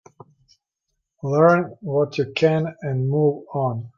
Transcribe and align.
Learn 1.21 1.77
what 1.81 2.17
you 2.17 2.31
can 2.35 2.75
and 2.81 3.07
move 3.07 3.43
on. 3.53 3.89